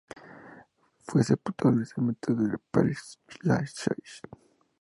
Fue 1.05 1.21
sepultado 1.23 1.69
en 1.75 1.81
el 1.81 1.85
cementerio 1.85 2.41
del 2.47 2.57
Pere-Lachaise. 2.73 4.21